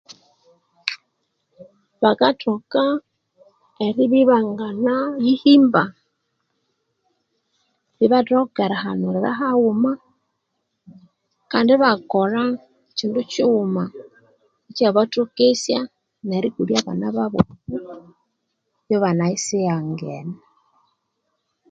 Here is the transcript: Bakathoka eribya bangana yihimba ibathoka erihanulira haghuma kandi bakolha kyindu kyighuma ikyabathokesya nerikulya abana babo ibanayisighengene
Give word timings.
Bakathoka 2.03 2.83
eribya 3.85 4.23
bangana 4.29 4.93
yihimba 5.25 5.83
ibathoka 8.05 8.59
erihanulira 8.65 9.31
haghuma 9.39 9.91
kandi 11.51 11.73
bakolha 11.83 12.45
kyindu 12.95 13.19
kyighuma 13.31 13.83
ikyabathokesya 14.69 15.79
nerikulya 16.27 16.77
abana 16.81 17.07
babo 17.15 17.41
ibanayisighengene 18.93 20.37